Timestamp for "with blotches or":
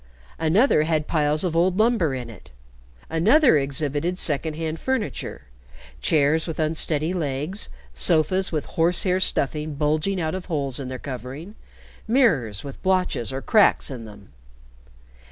12.63-13.43